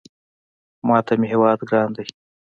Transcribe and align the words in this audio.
ماته 0.87 1.13
مې 1.19 1.27
هېواد 1.33 1.59
ګران 1.69 1.89
دی 1.95 2.05